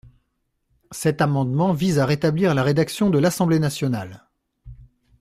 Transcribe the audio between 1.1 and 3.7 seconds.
amendement vise à rétablir la rédaction de l’Assemblée